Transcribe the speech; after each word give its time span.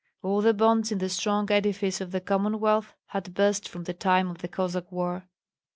All 0.23 0.41
the 0.41 0.51
bonds 0.55 0.91
in 0.91 0.97
the 0.97 1.09
strong 1.09 1.51
edifice 1.51 2.01
of 2.01 2.09
the 2.11 2.19
Commonwealth 2.21 2.95
had 3.09 3.35
burst 3.35 3.69
from 3.69 3.83
the 3.83 3.93
time 3.93 4.31
of 4.31 4.39
the 4.39 4.47
Cossack 4.47 4.91
war. 4.91 5.27